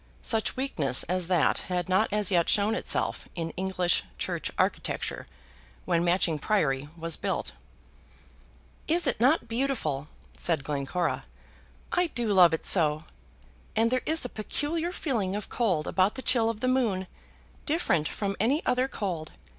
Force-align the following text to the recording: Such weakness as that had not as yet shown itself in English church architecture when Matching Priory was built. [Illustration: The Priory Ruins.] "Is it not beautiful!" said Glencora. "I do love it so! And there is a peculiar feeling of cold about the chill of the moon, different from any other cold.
Such 0.23 0.55
weakness 0.57 1.03
as 1.03 1.27
that 1.27 1.59
had 1.69 1.87
not 1.87 2.11
as 2.11 2.31
yet 2.31 2.49
shown 2.49 2.73
itself 2.73 3.27
in 3.35 3.51
English 3.51 4.03
church 4.17 4.49
architecture 4.57 5.27
when 5.85 6.03
Matching 6.03 6.39
Priory 6.39 6.89
was 6.97 7.15
built. 7.15 7.51
[Illustration: 8.87 8.87
The 8.87 8.87
Priory 8.87 8.87
Ruins.] 8.89 9.01
"Is 9.03 9.07
it 9.07 9.19
not 9.19 9.47
beautiful!" 9.47 10.07
said 10.33 10.63
Glencora. 10.63 11.25
"I 11.91 12.07
do 12.07 12.33
love 12.33 12.51
it 12.51 12.65
so! 12.65 13.03
And 13.75 13.91
there 13.91 14.01
is 14.07 14.25
a 14.25 14.29
peculiar 14.29 14.91
feeling 14.91 15.35
of 15.35 15.49
cold 15.49 15.85
about 15.87 16.15
the 16.15 16.23
chill 16.23 16.49
of 16.49 16.61
the 16.61 16.67
moon, 16.67 17.05
different 17.67 18.07
from 18.07 18.35
any 18.39 18.65
other 18.65 18.87
cold. 18.87 19.33